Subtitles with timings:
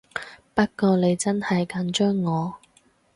[0.55, 2.55] 不過你真係緊張我